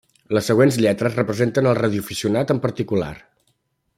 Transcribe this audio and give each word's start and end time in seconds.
Les 0.35 0.47
següents 0.51 0.77
lletres 0.85 1.17
representen 1.19 1.69
al 1.73 1.77
radioaficionat 1.81 2.57
en 2.57 2.65
particular. 2.67 3.13